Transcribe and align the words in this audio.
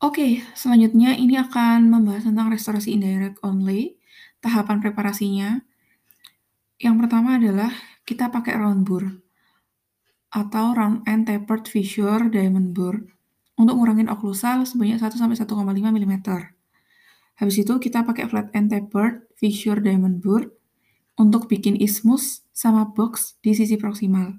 Oke, 0.00 0.40
selanjutnya 0.56 1.12
ini 1.12 1.36
akan 1.36 1.92
membahas 1.92 2.24
tentang 2.24 2.48
restorasi 2.48 2.96
indirect 2.96 3.36
only, 3.44 4.00
tahapan 4.40 4.80
preparasinya. 4.80 5.60
Yang 6.80 7.04
pertama 7.04 7.36
adalah 7.36 7.68
kita 8.08 8.32
pakai 8.32 8.56
round 8.56 8.88
bore 8.88 9.20
atau 10.32 10.72
round 10.72 11.04
and 11.04 11.28
tapered 11.28 11.68
fissure 11.68 12.32
diamond 12.32 12.72
bore 12.72 13.12
untuk 13.60 13.76
ngurangin 13.76 14.08
oklusal 14.08 14.64
sebanyak 14.64 14.96
1-1,5 14.96 15.36
mm. 15.68 16.14
Habis 17.36 17.56
itu 17.60 17.72
kita 17.76 18.00
pakai 18.00 18.24
flat 18.24 18.48
and 18.56 18.72
tapered 18.72 19.28
fissure 19.36 19.84
diamond 19.84 20.24
bore 20.24 20.48
untuk 21.20 21.44
bikin 21.44 21.76
ismus 21.76 22.48
sama 22.56 22.88
box 22.88 23.36
di 23.44 23.52
sisi 23.52 23.76
proksimal. 23.76 24.32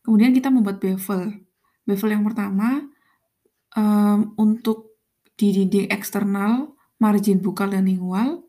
Kemudian 0.00 0.32
kita 0.32 0.48
membuat 0.48 0.80
bevel. 0.80 1.36
Bevel 1.84 2.10
yang 2.16 2.24
pertama 2.24 2.88
um, 3.78 4.34
untuk 4.34 4.98
di 5.38 5.54
dinding 5.54 5.86
eksternal, 5.94 6.74
margin 6.98 7.38
bukal 7.38 7.70
dan 7.70 7.86
lingual. 7.86 8.42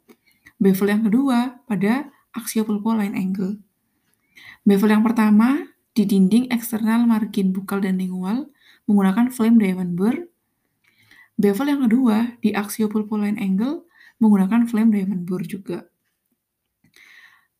Bevel 0.57 0.89
yang 0.89 1.05
kedua 1.05 1.61
pada 1.69 2.09
line 2.97 3.15
angle. 3.15 3.61
Bevel 4.65 4.89
yang 4.91 5.05
pertama 5.05 5.69
di 5.93 6.03
dinding 6.03 6.49
eksternal 6.49 7.05
margin 7.05 7.53
bukal 7.53 7.79
dan 7.79 8.02
lingual 8.02 8.49
menggunakan 8.89 9.29
flame 9.29 9.61
diamond 9.61 9.93
bore. 9.93 10.27
Bevel 11.39 11.67
yang 11.71 11.81
kedua 11.88 12.35
di 12.43 12.52
line 12.52 13.39
angle 13.39 13.88
menggunakan 14.19 14.67
flame 14.67 14.91
diamond 14.91 15.23
bore 15.23 15.45
juga. 15.47 15.88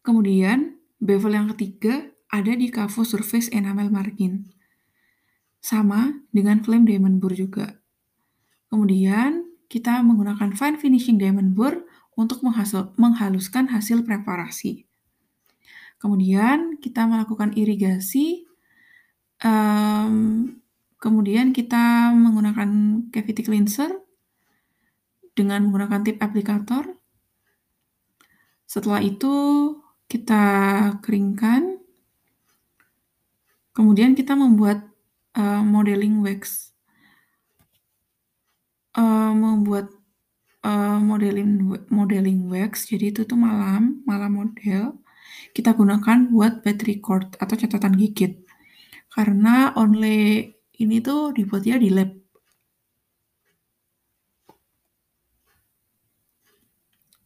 Kemudian, 0.04 0.76
bevel 1.00 1.38
yang 1.38 1.48
ketiga 1.56 2.12
ada 2.34 2.52
di 2.52 2.67
kavo 2.67 3.08
surface 3.08 3.48
enamel 3.54 3.88
margin. 3.94 4.52
Sama 5.59 6.23
dengan 6.31 6.63
flame 6.63 6.88
diamond 6.88 7.20
bore 7.20 7.36
juga. 7.36 7.80
Kemudian, 8.72 9.50
kita 9.70 10.02
menggunakan 10.02 10.56
fine 10.56 10.78
finishing 10.81 11.17
diamond 11.20 11.53
bore 11.53 11.84
untuk 12.17 12.44
menghaluskan 12.97 13.72
hasil 13.72 14.03
preparasi. 14.03 14.89
Kemudian, 16.00 16.80
kita 16.80 17.06
melakukan 17.06 17.56
irigasi. 17.56 18.47
Um, 19.44 20.58
kemudian, 21.00 21.52
kita 21.52 22.12
menggunakan 22.16 22.69
cavity 23.12 23.41
cleanser 23.44 23.91
dengan 25.34 25.67
menggunakan 25.67 26.03
tip 26.03 26.17
aplikator. 26.19 26.97
Setelah 28.69 29.00
itu, 29.02 29.34
kita 30.06 30.44
keringkan. 31.02 31.81
Kemudian, 33.73 34.14
kita 34.14 34.36
membuat 34.36 34.89
uh, 35.38 35.61
modeling 35.61 36.23
wax 36.25 36.73
uh, 38.95 39.33
membuat 39.35 39.91
uh, 40.66 40.99
modeling 40.99 41.80
modeling 41.89 42.49
wax, 42.49 42.89
jadi 42.89 43.13
itu 43.13 43.22
tuh 43.27 43.38
malam, 43.39 44.02
malam 44.03 44.31
model, 44.39 45.00
kita 45.55 45.73
gunakan 45.73 46.30
buat 46.30 46.61
battery 46.66 47.00
cord 47.00 47.35
atau 47.38 47.55
catatan 47.55 47.95
gigit. 47.95 48.44
Karena 49.09 49.73
only 49.75 50.53
ini 50.80 51.02
tuh 51.02 51.33
dibuatnya 51.33 51.81
di 51.81 51.89
lab. 51.91 52.11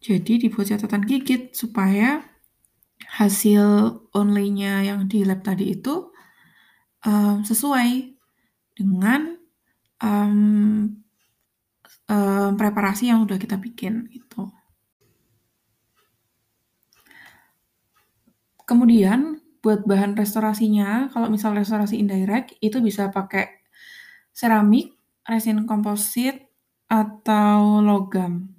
Jadi 0.03 0.47
dibuat 0.47 0.67
catatan 0.67 1.03
gigit 1.07 1.55
supaya 1.55 2.27
hasil 3.19 3.63
only-nya 4.11 4.83
yang 4.83 5.07
di 5.07 5.23
lab 5.23 5.45
tadi 5.45 5.75
itu 5.75 6.12
um, 7.05 7.43
sesuai 7.45 8.15
dengan 8.73 9.37
um, 10.01 10.89
um, 12.09 12.51
preparasi 12.57 13.11
yang 13.11 13.23
udah 13.23 13.37
kita 13.37 13.55
bikin 13.59 14.09
itu. 14.11 14.49
Kemudian 18.63 19.43
buat 19.63 19.83
bahan 19.87 20.15
restorasinya, 20.15 21.11
kalau 21.11 21.31
misal 21.31 21.55
restorasi 21.55 21.99
indirect 21.99 22.55
itu 22.59 22.83
bisa 22.83 23.11
pakai 23.11 23.63
seramik, 24.36 24.95
resin 25.23 25.63
komposit, 25.63 26.47
atau 26.93 27.80
logam. 27.80 28.53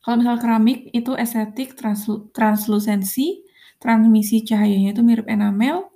Kalau 0.00 0.16
misal 0.16 0.40
keramik 0.40 0.88
itu 0.96 1.12
estetik, 1.12 1.76
translu 1.76 2.32
translusensi, 2.32 3.44
transmisi 3.76 4.40
cahayanya 4.46 4.96
itu 4.96 5.02
mirip 5.04 5.28
enamel. 5.28 5.92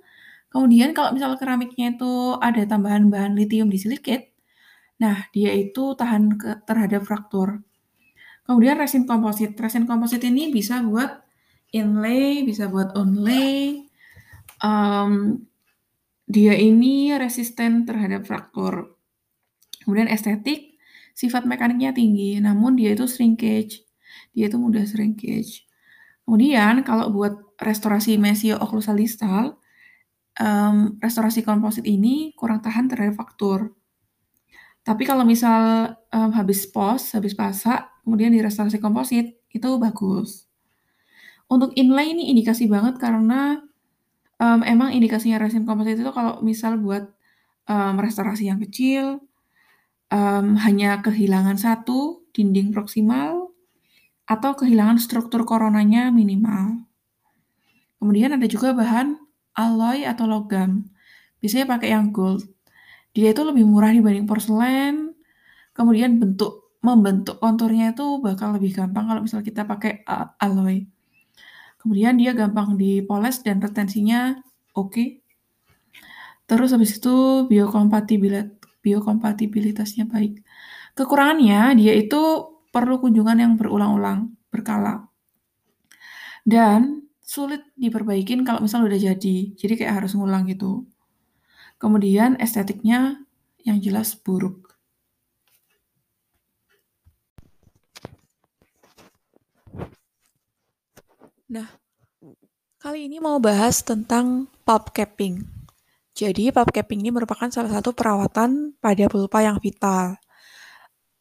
Kemudian 0.55 0.95
kalau 0.95 1.11
misal 1.11 1.35
keramiknya 1.35 1.99
itu 1.99 2.39
ada 2.39 2.63
tambahan 2.63 3.11
bahan 3.11 3.35
lithium 3.35 3.67
disilikate, 3.67 4.35
Nah, 4.95 5.27
dia 5.35 5.51
itu 5.51 5.91
tahan 5.95 6.39
ke, 6.39 6.63
terhadap 6.63 7.03
fraktur. 7.03 7.59
Kemudian 8.47 8.79
resin 8.79 9.03
komposit. 9.03 9.57
Resin 9.57 9.83
komposit 9.89 10.23
ini 10.23 10.53
bisa 10.53 10.79
buat 10.85 11.25
inlay, 11.75 12.45
bisa 12.47 12.71
buat 12.71 12.95
onlay. 12.95 13.83
Um, 14.63 15.43
dia 16.25 16.55
ini 16.55 17.11
resisten 17.19 17.83
terhadap 17.83 18.23
fraktur. 18.23 18.95
Kemudian 19.83 20.07
estetik, 20.07 20.79
sifat 21.13 21.43
mekaniknya 21.45 21.91
tinggi, 21.91 22.39
namun 22.39 22.79
dia 22.79 22.95
itu 22.95 23.05
shrinkage. 23.05 23.83
Dia 24.31 24.47
itu 24.47 24.57
mudah 24.57 24.87
shrinkage. 24.87 25.67
Kemudian 26.25 26.81
kalau 26.87 27.11
buat 27.11 27.35
restorasi 27.61 28.17
mesio 28.17 28.57
occlusal 28.57 28.97
distal, 28.97 29.59
um, 30.39 30.97
restorasi 30.99 31.41
komposit 31.41 31.83
ini 31.87 32.35
kurang 32.35 32.59
tahan 32.59 32.91
terhadap 32.91 33.19
fraktur. 33.19 33.71
Tapi 34.85 35.01
kalau 35.01 35.25
misal 35.25 35.93
um, 36.13 36.29
habis 36.37 36.69
pos, 36.69 37.17
habis 37.17 37.33
pasak, 37.33 37.89
kemudian 38.05 38.29
direstorasi 38.29 38.77
komposit, 38.77 39.33
itu 39.49 39.69
bagus. 39.81 40.45
Untuk 41.49 41.73
inlay 41.73 42.13
ini 42.13 42.29
indikasi 42.29 42.69
banget 42.69 43.01
karena 43.01 43.65
um, 44.37 44.61
emang 44.61 44.93
indikasinya 44.93 45.41
resin 45.41 45.65
komposit 45.65 45.97
itu 45.97 46.11
kalau 46.13 46.37
misal 46.45 46.77
buat 46.77 47.09
um, 47.65 47.97
restorasi 47.97 48.45
yang 48.49 48.61
kecil, 48.61 49.25
um, 50.13 50.53
hanya 50.61 51.01
kehilangan 51.01 51.57
satu 51.57 52.21
dinding 52.29 52.69
proksimal, 52.69 53.55
atau 54.25 54.57
kehilangan 54.57 54.97
struktur 54.97 55.45
koronanya 55.45 56.09
minimal. 56.09 56.85
Kemudian 57.97 58.37
ada 58.37 58.45
juga 58.45 58.73
bahan 58.73 59.17
alloy 59.55 60.03
atau 60.03 60.27
logam. 60.29 60.85
Biasanya 61.39 61.65
pakai 61.65 61.95
yang 61.95 62.11
gold. 62.11 62.43
Dia 63.15 63.31
itu 63.31 63.41
lebih 63.47 63.63
murah 63.63 63.95
dibanding 63.95 64.27
porselen, 64.27 65.15
kemudian 65.71 66.19
bentuk 66.19 66.75
membentuk 66.83 67.41
konturnya 67.41 67.95
itu 67.95 68.21
bakal 68.21 68.53
lebih 68.53 68.77
gampang 68.77 69.09
kalau 69.09 69.21
misal 69.25 69.41
kita 69.41 69.65
pakai 69.65 70.05
alloy. 70.37 70.85
Kemudian 71.81 72.17
dia 72.19 72.35
gampang 72.35 72.77
dipoles 72.77 73.41
dan 73.41 73.63
retensinya 73.63 74.37
oke. 74.75 74.93
Okay. 74.93 75.07
Terus 76.45 76.73
habis 76.77 76.97
itu 77.01 77.49
biokompatibilitas 77.49 78.53
biokompatibilitasnya 78.85 80.05
baik. 80.05 80.45
Kekurangannya 80.93 81.73
dia 81.73 81.93
itu 81.97 82.21
perlu 82.69 83.01
kunjungan 83.01 83.37
yang 83.41 83.53
berulang-ulang, 83.57 84.29
berkala. 84.53 85.09
Dan 86.45 87.04
sulit 87.35 87.67
diperbaikin 87.75 88.47
kalau 88.47 88.63
misal 88.63 88.87
udah 88.87 88.95
jadi. 88.95 89.37
Jadi 89.59 89.73
kayak 89.75 89.99
harus 89.99 90.15
ngulang 90.15 90.47
gitu. 90.47 90.87
Kemudian 91.75 92.39
estetiknya 92.39 93.19
yang 93.67 93.83
jelas 93.83 94.15
buruk. 94.15 94.71
Nah, 101.51 101.67
kali 102.79 103.11
ini 103.11 103.19
mau 103.19 103.37
bahas 103.43 103.83
tentang 103.83 104.47
pulp 104.63 104.95
capping. 104.95 105.43
Jadi, 106.15 106.49
pulp 106.55 106.71
capping 106.71 107.03
ini 107.03 107.11
merupakan 107.11 107.51
salah 107.51 107.69
satu 107.69 107.91
perawatan 107.91 108.79
pada 108.79 109.05
pulpa 109.11 109.43
yang 109.43 109.59
vital. 109.59 110.15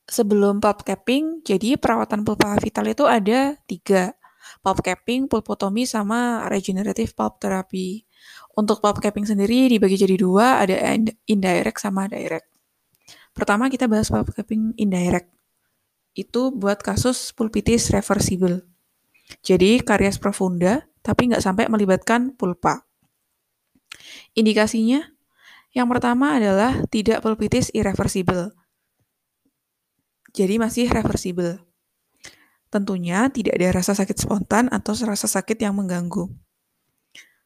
Sebelum 0.07 0.63
pulp 0.63 0.87
capping, 0.87 1.43
jadi 1.43 1.75
perawatan 1.75 2.23
pulpa 2.23 2.55
vital 2.63 2.87
itu 2.87 3.05
ada 3.05 3.59
tiga. 3.67 4.15
Pulp 4.61 4.81
capping, 4.85 5.27
pulpotomi, 5.27 5.85
sama 5.85 6.49
regenerative 6.51 7.13
pulp 7.13 7.41
therapy. 7.41 8.05
Untuk 8.55 8.81
pulp 8.81 9.03
capping 9.03 9.27
sendiri 9.27 9.69
dibagi 9.69 9.99
jadi 9.99 10.17
dua, 10.17 10.63
ada 10.65 10.77
indirect 11.27 11.79
sama 11.81 12.07
direct. 12.07 12.49
Pertama 13.35 13.67
kita 13.69 13.91
bahas 13.91 14.09
pulp 14.09 14.31
capping 14.33 14.77
indirect. 14.79 15.29
Itu 16.15 16.55
buat 16.55 16.79
kasus 16.81 17.35
pulpitis 17.35 17.91
reversible. 17.91 18.63
Jadi 19.43 19.83
karies 19.83 20.21
profunda, 20.21 20.87
tapi 21.03 21.33
nggak 21.33 21.43
sampai 21.43 21.67
melibatkan 21.67 22.37
pulpa. 22.39 22.87
Indikasinya, 24.39 25.03
yang 25.75 25.91
pertama 25.91 26.39
adalah 26.39 26.87
tidak 26.87 27.19
pulpitis 27.19 27.75
irreversible. 27.75 28.55
Jadi 30.35 30.59
masih 30.59 30.87
reversible. 30.91 31.59
Tentunya 32.75 33.31
tidak 33.31 33.55
ada 33.55 33.79
rasa 33.79 33.95
sakit 33.95 34.27
spontan 34.27 34.67
atau 34.67 34.99
rasa 35.07 35.31
sakit 35.31 35.63
yang 35.63 35.79
mengganggu. 35.79 36.27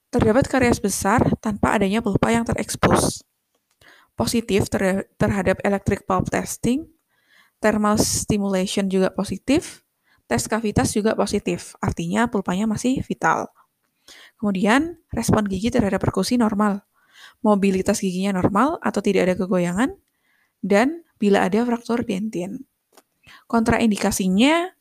Terdapat 0.09 0.49
karies 0.49 0.81
besar 0.81 1.21
tanpa 1.45 1.77
adanya 1.77 2.01
pulpa 2.01 2.33
yang 2.33 2.49
terekspos. 2.49 3.29
Positif 4.17 4.73
ter 4.73 5.05
terhadap 5.21 5.61
electric 5.61 6.09
pulp 6.09 6.33
testing, 6.33 6.89
thermal 7.61 8.01
stimulation 8.01 8.89
juga 8.89 9.13
positif, 9.13 9.85
tes 10.25 10.49
kavitas 10.49 10.97
juga 10.97 11.13
positif, 11.13 11.77
artinya 11.85 12.25
pulpanya 12.33 12.65
masih 12.65 13.05
vital. 13.05 13.53
Kemudian, 14.41 14.97
respon 15.13 15.45
gigi 15.45 15.69
terhadap 15.69 16.01
perkusi 16.01 16.41
normal, 16.41 16.89
mobilitas 17.45 18.01
giginya 18.01 18.41
normal 18.41 18.81
atau 18.81 19.05
tidak 19.05 19.29
ada 19.29 19.35
kegoyangan, 19.45 19.93
dan 20.65 21.05
bila 21.21 21.45
ada 21.45 21.69
fraktur 21.69 22.01
dentin. 22.01 22.65
Kontraindikasinya 23.45 24.78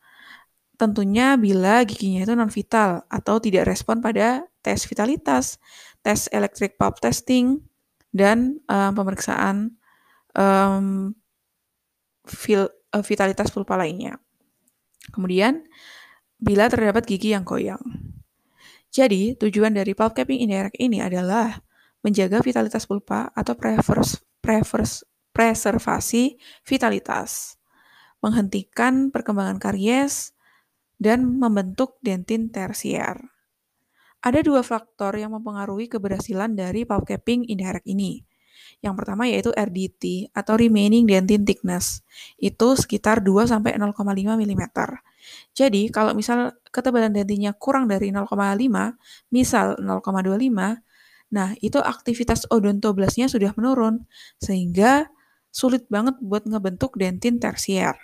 tentunya 0.78 1.36
bila 1.36 1.82
giginya 1.84 2.24
itu 2.24 2.34
non 2.38 2.54
vital 2.54 3.04
atau 3.10 3.42
tidak 3.42 3.66
respon 3.66 4.00
pada 4.00 4.46
tes 4.62 4.86
vitalitas, 4.86 5.58
tes 6.06 6.30
electric 6.30 6.78
pulp 6.78 7.02
testing, 7.02 7.66
dan 8.14 8.62
um, 8.70 8.94
pemeriksaan 8.94 9.74
um, 10.38 11.12
vitalitas 13.04 13.50
pulpa 13.50 13.76
lainnya. 13.76 14.22
Kemudian, 15.10 15.66
bila 16.38 16.70
terdapat 16.70 17.04
gigi 17.10 17.34
yang 17.34 17.42
goyang. 17.42 17.82
Jadi, 18.94 19.36
tujuan 19.36 19.74
dari 19.74 19.98
pulp 19.98 20.14
capping 20.14 20.46
indirect 20.46 20.78
ini 20.78 21.02
adalah 21.02 21.58
menjaga 22.06 22.40
vitalitas 22.40 22.86
pulpa 22.86 23.34
atau 23.34 23.58
prevers, 23.58 24.22
prevers, 24.40 25.04
preservasi 25.34 26.40
vitalitas, 26.66 27.62
menghentikan 28.24 29.14
perkembangan 29.14 29.62
karies, 29.62 30.37
dan 30.98 31.38
membentuk 31.38 31.98
dentin 32.02 32.50
tersier. 32.50 33.18
Ada 34.22 34.42
dua 34.42 34.66
faktor 34.66 35.14
yang 35.14 35.38
mempengaruhi 35.38 35.88
keberhasilan 35.88 36.58
dari 36.58 36.84
pulp 36.84 37.06
capping 37.06 37.46
indirect 37.46 37.86
ini. 37.86 38.26
Yang 38.82 38.94
pertama 39.02 39.26
yaitu 39.26 39.50
RDT 39.54 40.34
atau 40.34 40.54
remaining 40.58 41.06
dentin 41.10 41.46
thickness. 41.46 42.06
Itu 42.38 42.78
sekitar 42.78 43.26
2 43.26 43.50
sampai 43.50 43.78
0,5 43.78 43.94
mm. 44.38 44.64
Jadi, 45.58 45.90
kalau 45.90 46.14
misal 46.14 46.56
ketebalan 46.70 47.12
dentinnya 47.12 47.58
kurang 47.58 47.90
dari 47.90 48.14
0,5, 48.14 48.38
misal 49.34 49.76
0,25, 49.82 50.78
nah 51.28 51.50
itu 51.60 51.80
aktivitas 51.82 52.48
odontoblasnya 52.48 53.28
sudah 53.28 53.52
menurun 53.58 54.08
sehingga 54.40 55.12
sulit 55.52 55.90
banget 55.92 56.16
buat 56.22 56.46
ngebentuk 56.48 56.96
dentin 56.96 57.42
tersier. 57.42 57.98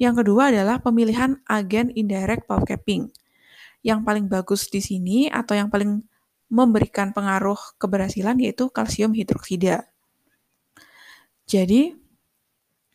Yang 0.00 0.24
kedua 0.24 0.50
adalah 0.50 0.82
pemilihan 0.82 1.38
agen 1.46 1.94
indirect 1.94 2.50
capping. 2.66 3.10
Yang 3.84 4.00
paling 4.02 4.26
bagus 4.26 4.66
di 4.72 4.80
sini 4.82 5.30
atau 5.30 5.54
yang 5.54 5.70
paling 5.70 6.02
memberikan 6.50 7.10
pengaruh 7.14 7.78
keberhasilan 7.78 8.38
yaitu 8.42 8.70
kalsium 8.70 9.14
hidroksida. 9.14 9.86
Jadi, 11.44 11.92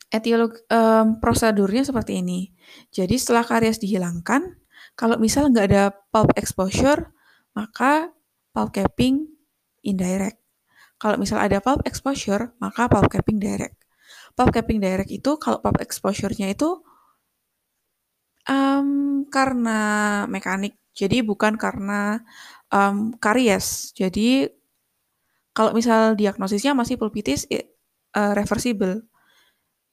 etiolog 0.10 0.58
um, 0.74 1.22
prosedurnya 1.22 1.86
seperti 1.86 2.22
ini. 2.22 2.50
Jadi 2.90 3.16
setelah 3.22 3.46
karies 3.46 3.78
dihilangkan, 3.78 4.58
kalau 4.98 5.16
misal 5.22 5.54
nggak 5.54 5.66
ada 5.70 5.84
pulp 6.10 6.34
exposure, 6.36 7.14
maka 7.54 8.10
pulp 8.52 8.74
capping 8.74 9.30
indirect. 9.86 10.42
Kalau 11.00 11.16
misal 11.16 11.40
ada 11.40 11.62
pulp 11.64 11.86
exposure, 11.88 12.52
maka 12.60 12.90
pulp 12.92 13.08
capping 13.08 13.40
direct. 13.40 13.78
Pulp 14.34 14.52
capping 14.52 14.82
direct 14.82 15.14
itu 15.14 15.38
kalau 15.38 15.62
pulp 15.62 15.78
exposure-nya 15.80 16.52
itu 16.52 16.82
Um, 18.50 19.30
karena 19.30 19.80
mekanik, 20.26 20.74
jadi 20.98 21.22
bukan 21.22 21.54
karena 21.54 22.26
um, 22.74 23.14
karies. 23.22 23.94
Jadi 23.94 24.50
kalau 25.54 25.76
misal 25.78 26.18
diagnosisnya 26.18 26.74
masih 26.74 26.98
pulpitis 26.98 27.46
uh, 27.50 28.34
reversible. 28.34 29.06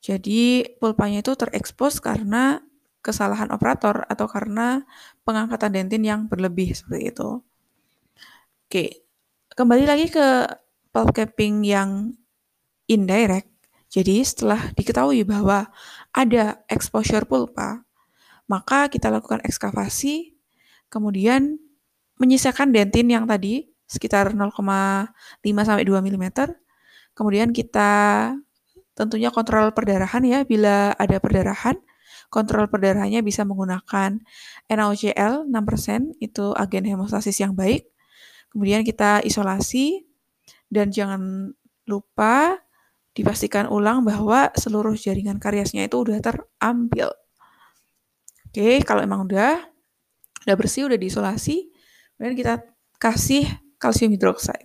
Jadi 0.00 0.64
pulpanya 0.81 1.20
itu 1.20 1.37
terekspos 1.37 2.00
karena 2.00 2.64
kesalahan 3.06 3.50
operator 3.55 4.03
atau 4.11 4.26
karena 4.26 4.82
pengangkatan 5.23 5.70
dentin 5.70 6.02
yang 6.02 6.20
berlebih 6.26 6.75
seperti 6.75 7.14
itu. 7.14 7.38
Oke, 8.67 9.06
kembali 9.55 9.87
lagi 9.87 10.11
ke 10.11 10.50
pulp 10.91 11.14
capping 11.14 11.62
yang 11.62 12.19
indirect. 12.91 13.47
Jadi 13.87 14.26
setelah 14.26 14.75
diketahui 14.75 15.23
bahwa 15.23 15.70
ada 16.11 16.67
exposure 16.67 17.23
pulpa, 17.23 17.86
maka 18.46 18.87
kita 18.90 19.10
lakukan 19.10 19.43
ekskavasi, 19.43 20.34
kemudian 20.90 21.58
menyisakan 22.16 22.72
dentin 22.72 23.10
yang 23.12 23.25
tadi 23.28 23.69
sekitar 23.87 24.34
0,5 24.34 24.62
sampai 25.43 25.84
2 25.87 26.02
mm. 26.02 26.26
Kemudian 27.16 27.48
kita 27.54 27.93
tentunya 28.96 29.28
kontrol 29.32 29.72
perdarahan 29.72 30.25
ya, 30.25 30.44
bila 30.44 30.93
ada 30.96 31.16
perdarahan, 31.20 31.76
kontrol 32.28 32.66
perdarahannya 32.69 33.20
bisa 33.25 33.44
menggunakan 33.44 34.20
NaOCl 34.69 35.49
6%, 35.49 36.16
itu 36.20 36.52
agen 36.56 36.84
hemostasis 36.84 37.40
yang 37.40 37.52
baik. 37.56 37.88
Kemudian 38.52 38.84
kita 38.84 39.20
isolasi, 39.25 40.06
dan 40.72 40.90
jangan 40.90 41.52
lupa 41.87 42.58
dipastikan 43.16 43.70
ulang 43.70 44.04
bahwa 44.04 44.52
seluruh 44.58 44.92
jaringan 44.99 45.40
kariesnya 45.40 45.88
itu 45.88 46.02
udah 46.02 46.20
terambil. 46.20 47.08
Oke, 48.56 48.81
kalau 48.88 49.05
emang 49.05 49.29
udah 49.29 49.69
udah 50.49 50.56
bersih, 50.56 50.88
udah 50.88 50.97
diisolasi, 50.97 51.69
kemudian 52.17 52.32
kita 52.41 52.55
kasih 52.97 53.44
kalsium 53.76 54.17
hidroksida. 54.17 54.64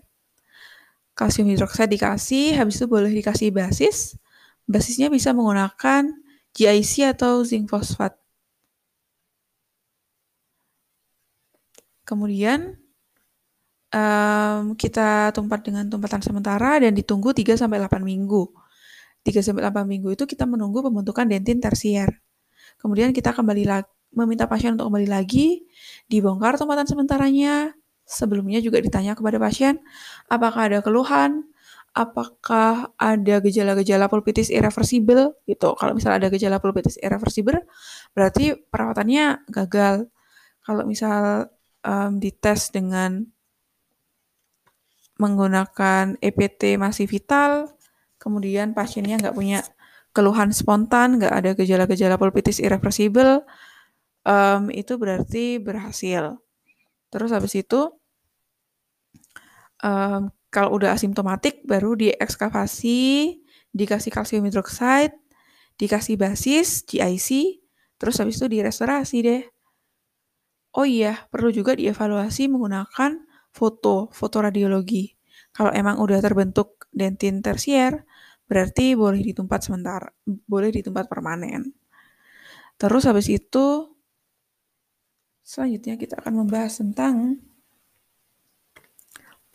Kalsium 1.12 1.52
hidroksida 1.52 1.92
dikasih, 1.92 2.56
habis 2.56 2.80
itu 2.80 2.88
boleh 2.88 3.12
dikasih 3.12 3.52
basis. 3.52 4.16
Basisnya 4.64 5.12
bisa 5.12 5.36
menggunakan 5.36 6.08
GIC 6.56 7.12
atau 7.12 7.44
zinc 7.44 7.68
fosfat. 7.68 8.16
Kemudian 12.08 12.80
um, 13.92 14.72
kita 14.80 15.36
tumpat 15.36 15.68
dengan 15.68 15.92
tumpatan 15.92 16.24
sementara 16.24 16.80
dan 16.80 16.96
ditunggu 16.96 17.36
3 17.36 17.60
sampai 17.60 17.76
8 17.76 18.00
minggu. 18.08 18.56
3 19.28 19.44
sampai 19.44 19.68
8 19.68 19.84
minggu 19.84 20.16
itu 20.16 20.24
kita 20.24 20.48
menunggu 20.48 20.80
pembentukan 20.80 21.28
dentin 21.28 21.60
tersier. 21.60 22.21
Kemudian 22.82 23.14
kita 23.14 23.32
kembali 23.32 23.64
lagi 23.70 23.90
meminta 24.12 24.46
pasien 24.46 24.76
untuk 24.76 24.92
kembali 24.92 25.08
lagi, 25.08 25.64
dibongkar 26.12 26.60
tempatan 26.60 26.86
sementaranya. 26.88 27.72
Sebelumnya 28.04 28.60
juga 28.60 28.84
ditanya 28.84 29.16
kepada 29.16 29.40
pasien, 29.40 29.80
apakah 30.28 30.68
ada 30.68 30.84
keluhan, 30.84 31.48
apakah 31.96 32.92
ada 33.00 33.40
gejala-gejala 33.40 34.12
pulpitis 34.12 34.52
irreversibel 34.52 35.32
gitu. 35.48 35.72
Kalau 35.80 35.96
misalnya 35.96 36.28
ada 36.28 36.30
gejala 36.34 36.60
pulpitis 36.60 37.00
irreversibel, 37.00 37.64
berarti 38.12 38.60
perawatannya 38.68 39.48
gagal. 39.48 40.12
Kalau 40.68 40.84
misal 40.84 41.48
um, 41.88 42.20
dites 42.20 42.76
dengan 42.76 43.24
menggunakan 45.16 46.20
EPT 46.20 46.76
masih 46.76 47.08
vital, 47.08 47.72
kemudian 48.20 48.76
pasiennya 48.76 49.24
nggak 49.24 49.36
punya 49.38 49.64
keluhan 50.12 50.52
spontan, 50.52 51.20
nggak 51.20 51.34
ada 51.34 51.52
gejala-gejala 51.56 52.16
pulpitis 52.20 52.60
irreversibel, 52.60 53.44
um, 54.28 54.68
itu 54.72 54.96
berarti 55.00 55.58
berhasil. 55.58 56.40
Terus 57.12 57.32
habis 57.32 57.54
itu, 57.56 57.92
um, 59.84 60.32
kalau 60.52 60.70
udah 60.76 60.96
asimptomatik, 60.96 61.64
baru 61.64 61.96
diekskavasi, 61.96 63.40
dikasih 63.72 64.12
kalsium 64.12 64.44
hidroksida, 64.48 65.16
dikasih 65.80 66.20
basis, 66.20 66.84
GIC, 66.84 67.60
terus 67.96 68.20
habis 68.20 68.38
itu 68.38 68.48
direstorasi 68.52 69.18
deh. 69.24 69.44
Oh 70.72 70.88
iya, 70.88 71.28
perlu 71.28 71.52
juga 71.52 71.76
dievaluasi 71.76 72.48
menggunakan 72.48 73.28
foto, 73.52 74.08
foto 74.16 74.38
radiologi. 74.40 75.16
Kalau 75.52 75.72
emang 75.76 76.00
udah 76.00 76.20
terbentuk 76.24 76.88
dentin 76.96 77.44
tersier, 77.44 78.08
berarti 78.52 79.00
boleh 79.00 79.24
di 79.24 79.32
tempat 79.32 79.64
sementara, 79.64 80.12
boleh 80.28 80.76
di 80.76 80.84
tempat 80.84 81.08
permanen. 81.08 81.72
Terus 82.76 83.08
habis 83.08 83.32
itu, 83.32 83.96
selanjutnya 85.40 85.96
kita 85.96 86.20
akan 86.20 86.44
membahas 86.44 86.84
tentang 86.84 87.40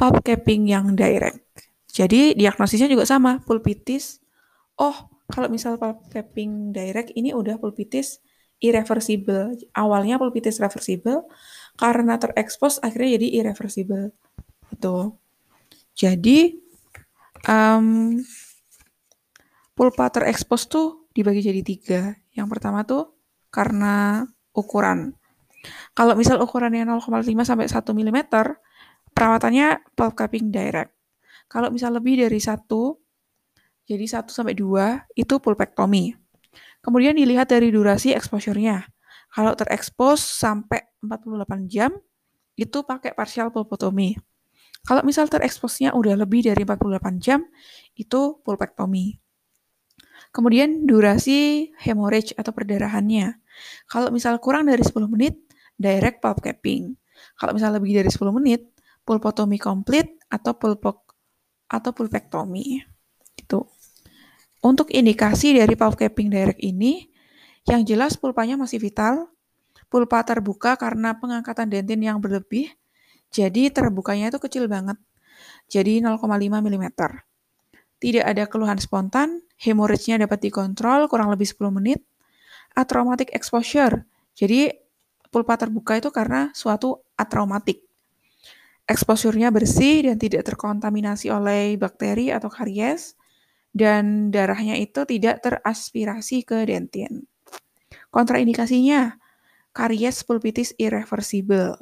pulp 0.01 0.25
capping 0.25 0.73
yang 0.73 0.97
direct. 0.97 1.45
Jadi 1.93 2.33
diagnosisnya 2.41 2.89
juga 2.89 3.05
sama, 3.05 3.45
pulpitis. 3.45 4.25
Oh, 4.81 5.13
kalau 5.29 5.53
misal 5.53 5.77
pulp 5.77 6.09
capping 6.09 6.73
direct 6.73 7.13
ini 7.13 7.37
udah 7.37 7.61
pulpitis 7.61 8.25
irreversible. 8.65 9.61
Awalnya 9.77 10.17
pulpitis 10.17 10.57
reversible, 10.57 11.29
karena 11.77 12.17
terekspos 12.17 12.81
akhirnya 12.81 13.21
jadi 13.21 13.45
irreversible. 13.45 14.17
Itu. 14.73 15.21
Jadi 15.93 16.65
um, 17.49 18.21
pulpa 19.77 20.09
terekspos 20.09 20.67
tuh 20.67 21.07
dibagi 21.13 21.45
jadi 21.45 21.61
tiga. 21.61 22.03
Yang 22.33 22.49
pertama 22.49 22.83
tuh 22.89 23.13
karena 23.53 24.25
ukuran. 24.57 25.13
Kalau 25.93 26.17
misal 26.17 26.41
ukurannya 26.41 26.89
0,5 26.89 27.29
sampai 27.45 27.69
1 27.69 27.77
mm, 27.93 28.19
perawatannya 29.13 29.85
pulp 29.93 30.17
cupping 30.17 30.49
direct. 30.49 30.97
Kalau 31.47 31.71
misal 31.71 31.95
lebih 31.95 32.19
dari 32.25 32.41
1, 32.41 32.65
jadi 33.87 34.05
1 34.05 34.33
sampai 34.33 34.55
2, 34.57 35.15
itu 35.15 35.35
pulpectomy. 35.39 36.17
Kemudian 36.83 37.15
dilihat 37.15 37.51
dari 37.51 37.71
durasi 37.71 38.15
exposure-nya. 38.15 38.89
Kalau 39.31 39.53
terekspos 39.55 40.23
sampai 40.23 40.91
48 41.03 41.67
jam, 41.71 41.91
itu 42.57 42.83
pakai 42.83 43.13
partial 43.13 43.53
pulpotomy. 43.53 44.17
Kalau 44.87 45.03
misal 45.03 45.27
tereksposnya 45.27 45.93
udah 45.93 46.15
lebih 46.15 46.47
dari 46.47 46.63
48 46.63 47.19
jam, 47.19 47.43
itu 47.99 48.39
pulpectomy. 48.43 49.26
Kemudian 50.35 50.85
durasi 50.85 51.71
hemorrhage 51.81 52.37
atau 52.37 52.53
perdarahannya. 52.53 53.41
Kalau 53.89 54.09
misal 54.13 54.37
kurang 54.43 54.69
dari 54.69 54.85
10 54.85 55.09
menit, 55.09 55.39
direct 55.77 56.21
pulp 56.21 56.45
capping. 56.45 56.93
Kalau 57.37 57.57
misal 57.57 57.73
lebih 57.77 57.97
dari 57.97 58.11
10 58.13 58.33
menit, 58.37 58.69
pulpotomy 59.07 59.57
complete 59.57 60.21
atau 60.29 60.53
pulpok 60.57 61.15
atau 61.71 61.91
pulpectomy. 61.95 62.85
Itu. 63.37 63.65
Untuk 64.61 64.91
indikasi 64.91 65.57
dari 65.57 65.75
pulp 65.79 65.97
capping 65.97 66.29
direct 66.29 66.61
ini, 66.61 67.07
yang 67.67 67.87
jelas 67.87 68.19
pulpanya 68.19 68.59
masih 68.59 68.79
vital, 68.83 69.31
pulpa 69.87 70.23
terbuka 70.27 70.75
karena 70.75 71.15
pengangkatan 71.19 71.71
dentin 71.71 72.03
yang 72.03 72.19
berlebih, 72.19 72.71
jadi 73.31 73.71
terbukanya 73.71 74.31
itu 74.31 74.39
kecil 74.43 74.67
banget. 74.67 74.99
Jadi 75.67 75.99
0,5 76.03 76.27
mm. 76.27 76.87
Tidak 77.97 78.25
ada 78.25 78.45
keluhan 78.47 78.79
spontan, 78.79 79.43
hemorrhage-nya 79.61 80.29
dapat 80.29 80.49
dikontrol 80.49 81.09
kurang 81.09 81.33
lebih 81.33 81.49
10 81.49 81.73
menit. 81.73 82.01
Atraumatic 82.77 83.33
exposure. 83.33 84.05
Jadi 84.37 84.69
pulpa 85.33 85.57
terbuka 85.57 85.97
itu 85.97 86.13
karena 86.13 86.53
suatu 86.53 87.01
atraumatik. 87.17 87.81
Exposure-nya 88.87 89.51
bersih 89.51 90.07
dan 90.07 90.17
tidak 90.21 90.47
terkontaminasi 90.47 91.33
oleh 91.33 91.75
bakteri 91.75 92.31
atau 92.31 92.47
karies 92.47 93.19
dan 93.77 94.33
darahnya 94.33 94.79
itu 94.79 95.05
tidak 95.05 95.43
teraspirasi 95.43 96.47
ke 96.47 96.65
dentin. 96.65 97.27
Kontraindikasinya, 98.09 99.21
karies 99.77 100.25
pulpitis 100.25 100.73
irreversible. 100.81 101.77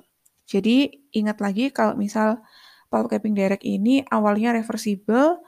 Jadi 0.51 0.91
ingat 1.15 1.39
lagi 1.39 1.71
kalau 1.71 1.95
misal 1.95 2.43
pulp 2.91 3.07
capping 3.07 3.39
direct 3.39 3.63
ini 3.63 4.03
awalnya 4.11 4.51
reversible 4.51 5.39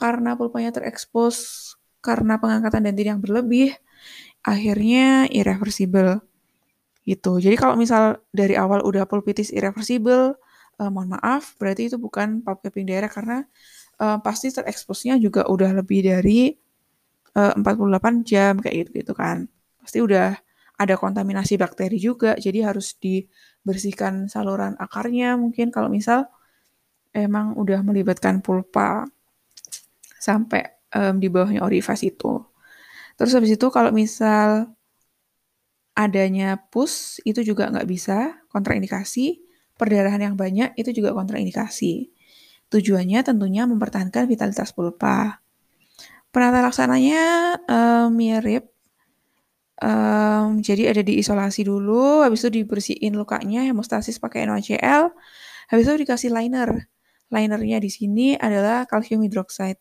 karena 0.00 0.32
pulpanya 0.40 0.72
terekspos 0.72 1.68
karena 2.00 2.40
pengangkatan 2.40 2.88
dentin 2.88 3.16
yang 3.16 3.20
berlebih, 3.20 3.76
akhirnya 4.40 5.28
irreversible. 5.28 6.24
Gitu. 7.04 7.32
Jadi 7.40 7.56
kalau 7.60 7.76
misal 7.76 8.24
dari 8.32 8.56
awal 8.56 8.80
udah 8.84 9.04
pulpitis 9.04 9.52
irreversible, 9.52 10.36
eh, 10.80 10.90
mohon 10.90 11.16
maaf, 11.16 11.56
berarti 11.60 11.92
itu 11.92 11.96
bukan 12.00 12.40
pulp 12.40 12.64
capping 12.64 12.88
direct 12.88 13.12
karena 13.16 13.44
eh, 14.00 14.18
pasti 14.24 14.48
tereksposnya 14.48 15.20
juga 15.20 15.44
udah 15.48 15.76
lebih 15.76 16.08
dari 16.08 16.56
eh, 17.36 17.52
48 17.56 18.24
jam 18.24 18.56
kayak 18.60 18.74
gitu 18.88 18.90
gitu 19.04 19.12
kan. 19.12 19.44
Pasti 19.80 20.00
udah 20.00 20.36
ada 20.80 20.94
kontaminasi 20.96 21.60
bakteri 21.60 22.00
juga, 22.00 22.32
jadi 22.40 22.72
harus 22.72 22.96
dibersihkan 22.96 24.32
saluran 24.32 24.72
akarnya 24.80 25.36
mungkin 25.36 25.68
kalau 25.68 25.92
misal 25.92 26.24
emang 27.12 27.52
udah 27.58 27.84
melibatkan 27.84 28.40
pulpa 28.40 29.04
sampai 30.20 30.68
um, 30.92 31.16
di 31.16 31.32
bawahnya 31.32 31.64
orifas 31.64 32.04
itu. 32.04 32.44
Terus 33.16 33.32
habis 33.32 33.56
itu 33.56 33.66
kalau 33.72 33.90
misal 33.90 34.70
adanya 35.96 36.60
pus 36.70 37.18
itu 37.24 37.40
juga 37.40 37.72
nggak 37.72 37.88
bisa 37.88 38.36
kontraindikasi, 38.52 39.40
perdarahan 39.80 40.20
yang 40.20 40.36
banyak 40.36 40.76
itu 40.76 40.92
juga 40.92 41.16
kontraindikasi. 41.16 42.12
Tujuannya 42.70 43.24
tentunya 43.26 43.64
mempertahankan 43.66 44.28
vitalitas 44.28 44.70
pulpa. 44.76 45.42
Penata 46.30 46.62
laksananya 46.62 47.56
um, 47.66 48.14
mirip 48.14 48.70
Um, 49.80 50.60
jadi 50.60 50.92
ada 50.92 51.00
diisolasi 51.00 51.64
dulu, 51.64 52.20
habis 52.20 52.44
itu 52.44 52.60
dibersihin 52.60 53.16
lukanya, 53.16 53.64
hemostasis 53.64 54.20
pakai 54.20 54.44
NaCl, 54.44 55.08
habis 55.72 55.84
itu 55.88 56.04
dikasih 56.04 56.28
liner. 56.28 56.84
Linernya 57.32 57.80
di 57.80 57.88
sini 57.88 58.36
adalah 58.36 58.84
kalsium 58.84 59.24
hidroksida. 59.24 59.80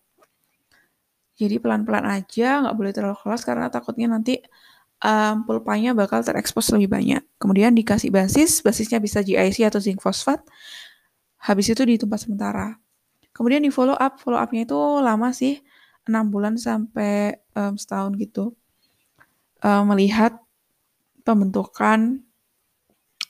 Jadi 1.39 1.55
pelan-pelan 1.63 2.03
aja, 2.03 2.67
nggak 2.67 2.75
boleh 2.75 2.91
terlalu 2.91 3.15
keras 3.23 3.47
karena 3.47 3.71
takutnya 3.71 4.11
nanti 4.11 4.43
um, 4.99 5.47
pulpanya 5.47 5.95
bakal 5.95 6.19
terekspos 6.19 6.67
lebih 6.75 6.91
banyak. 6.91 7.23
Kemudian 7.39 7.71
dikasih 7.71 8.11
basis, 8.11 8.59
basisnya 8.59 8.99
bisa 8.99 9.23
GIC 9.23 9.63
atau 9.63 9.79
zinc 9.79 10.03
fosfat. 10.03 10.43
Habis 11.39 11.71
itu 11.71 11.87
ditumpah 11.87 12.19
sementara. 12.19 12.75
Kemudian 13.31 13.63
di 13.63 13.71
follow 13.71 13.95
up, 13.95 14.19
follow 14.19 14.35
upnya 14.35 14.67
itu 14.67 14.75
lama 14.99 15.31
sih, 15.31 15.63
6 16.03 16.11
bulan 16.27 16.59
sampai 16.59 17.39
um, 17.55 17.79
setahun 17.79 18.11
gitu 18.19 18.51
uh, 19.63 19.83
melihat 19.87 20.35
pembentukan 21.23 22.23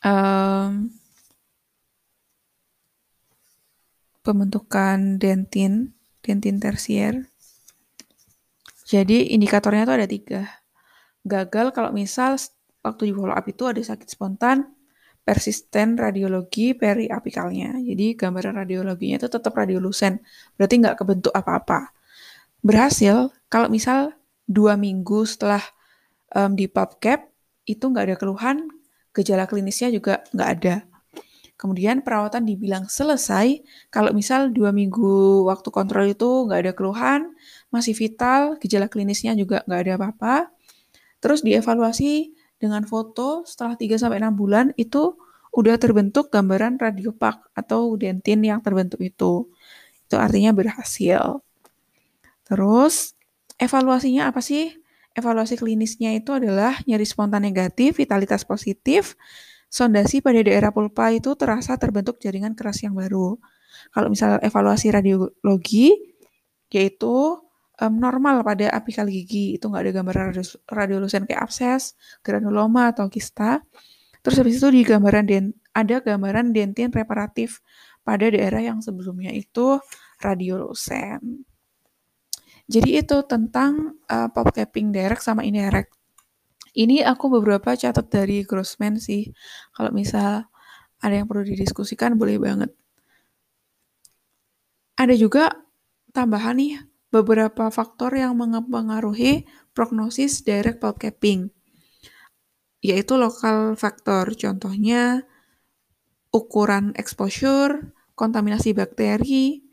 um, 0.01 0.89
pembentukan 4.21 5.17
dentin, 5.17 5.93
dentin 6.21 6.57
tersier. 6.57 7.28
Jadi 8.89 9.37
indikatornya 9.37 9.85
itu 9.85 9.93
ada 9.93 10.07
tiga. 10.09 10.41
Gagal 11.21 11.77
kalau 11.77 11.93
misal 11.93 12.41
waktu 12.81 13.11
di 13.11 13.13
follow 13.13 13.37
up 13.37 13.45
itu 13.45 13.69
ada 13.69 13.77
sakit 13.77 14.09
spontan, 14.09 14.65
persisten 15.21 15.93
radiologi 15.93 16.73
periapikalnya. 16.73 17.77
Jadi 17.85 18.17
gambaran 18.17 18.65
radiologinya 18.65 19.21
itu 19.21 19.29
tetap 19.29 19.53
radiolusen, 19.53 20.17
berarti 20.57 20.75
nggak 20.81 20.97
kebentuk 20.97 21.29
apa-apa. 21.37 21.93
Berhasil 22.65 23.29
kalau 23.45 23.69
misal 23.69 24.17
dua 24.49 24.73
minggu 24.73 25.21
setelah 25.29 25.61
um, 26.33 26.57
di 26.57 26.65
PubCap 26.65 27.29
itu 27.69 27.85
nggak 27.85 28.05
ada 28.09 28.15
keluhan, 28.17 28.57
gejala 29.13 29.45
klinisnya 29.45 29.93
juga 29.93 30.25
nggak 30.33 30.49
ada. 30.57 30.75
Kemudian 31.59 32.01
perawatan 32.01 32.47
dibilang 32.47 32.87
selesai 32.87 33.61
kalau 33.91 34.15
misal 34.15 34.49
dua 34.49 34.71
minggu 34.71 35.43
waktu 35.45 35.69
kontrol 35.69 36.07
itu 36.07 36.47
nggak 36.47 36.59
ada 36.65 36.73
keluhan, 36.73 37.21
masih 37.69 37.93
vital, 37.93 38.57
gejala 38.61 38.89
klinisnya 38.89 39.33
juga 39.37 39.61
nggak 39.65 39.81
ada 39.85 39.93
apa-apa. 39.97 40.35
Terus 41.21 41.45
dievaluasi 41.45 42.33
dengan 42.59 42.83
foto 42.83 43.47
setelah 43.47 43.79
3-6 43.79 44.09
bulan 44.35 44.75
itu 44.75 45.15
udah 45.49 45.75
terbentuk 45.81 46.29
gambaran 46.29 46.77
radiopak 46.77 47.49
atau 47.57 47.97
dentin 47.97 48.41
yang 48.45 48.61
terbentuk 48.61 49.01
itu. 49.01 49.49
Itu 50.05 50.15
artinya 50.17 50.53
berhasil. 50.53 51.41
Terus 52.45 53.13
evaluasinya 53.57 54.29
apa 54.29 54.41
sih? 54.41 54.73
Evaluasi 55.13 55.57
klinisnya 55.57 56.13
itu 56.13 56.33
adalah 56.33 56.77
nyeri 56.85 57.05
spontan 57.05 57.43
negatif, 57.43 57.97
vitalitas 57.97 58.45
positif, 58.45 59.17
sondasi 59.69 60.21
pada 60.21 60.41
daerah 60.41 60.69
pulpa 60.73 61.09
itu 61.13 61.33
terasa 61.33 61.77
terbentuk 61.77 62.21
jaringan 62.21 62.53
keras 62.53 62.85
yang 62.85 62.93
baru. 62.93 63.37
Kalau 63.89 64.07
misal 64.09 64.37
evaluasi 64.41 64.93
radiologi, 64.93 65.93
yaitu 66.69 67.41
um, 67.81 67.93
normal 67.97 68.43
pada 68.43 68.71
apikal 68.71 69.07
gigi, 69.07 69.55
itu 69.57 69.65
nggak 69.67 69.83
ada 69.87 69.93
gambaran 70.03 70.27
radiolusen 70.67 71.23
kayak 71.25 71.41
abses, 71.49 71.95
granuloma, 72.21 72.91
atau 72.91 73.07
kista. 73.07 73.63
Terus 74.19 74.35
habis 74.43 74.59
itu 74.59 74.67
di 74.71 74.81
gambaran 74.83 75.25
ada 75.71 75.95
gambaran 76.03 76.51
dentin 76.51 76.91
reparatif 76.91 77.63
pada 78.03 78.27
daerah 78.27 78.59
yang 78.59 78.83
sebelumnya 78.83 79.31
itu 79.31 79.79
radiolusen. 80.19 81.47
Jadi 82.69 83.01
itu 83.01 83.17
tentang 83.25 83.97
uh, 84.05 84.29
pop 84.29 84.53
capping 84.53 84.93
direct 84.93 85.25
sama 85.25 85.41
indirect. 85.41 85.89
Ini 86.77 87.01
aku 87.01 87.33
beberapa 87.33 87.73
catat 87.73 88.13
dari 88.13 88.45
Grossman 88.45 89.01
sih. 89.01 89.33
Kalau 89.73 89.89
misal 89.89 90.45
ada 91.01 91.13
yang 91.15 91.25
perlu 91.25 91.41
didiskusikan 91.47 92.13
boleh 92.13 92.37
banget. 92.37 92.69
Ada 94.99 95.15
juga 95.17 95.49
tambahan 96.13 96.59
nih 96.61 96.73
beberapa 97.09 97.73
faktor 97.73 98.17
yang 98.17 98.37
mempengaruhi 98.37 99.45
prognosis 99.73 100.45
direct 100.45 100.81
pulp 100.81 101.01
capping. 101.01 101.49
Yaitu 102.79 103.19
lokal 103.19 103.75
faktor, 103.75 104.33
contohnya 104.37 105.27
ukuran 106.31 106.93
exposure, 106.95 107.91
kontaminasi 108.13 108.71
bakteri, 108.71 109.65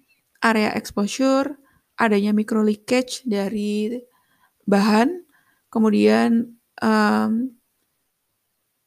area 0.43 0.73
exposure, 0.75 1.55
adanya 2.01 2.33
micro 2.33 2.65
leakage 2.65 3.23
dari 3.29 3.95
bahan, 4.67 5.23
kemudian 5.71 6.57
um, 6.81 7.53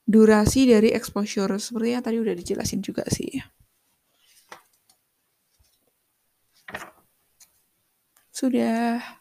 durasi 0.09 0.65
dari 0.65 0.89
exposure 0.89 1.61
seperti 1.61 1.93
yang 1.93 2.03
tadi 2.03 2.17
udah 2.17 2.33
dijelasin 2.33 2.81
juga 2.81 3.05
sih. 3.07 3.58
Sudah. 8.39 9.18